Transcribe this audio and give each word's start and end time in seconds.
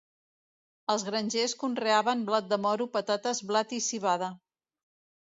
Els 0.93 1.05
grangers 1.09 1.53
conreaven 1.65 2.25
blat 2.31 2.49
de 2.55 2.61
moro, 2.67 2.91
patates, 2.99 3.47
blat 3.53 3.81
i 3.81 3.83
civada. 3.93 4.35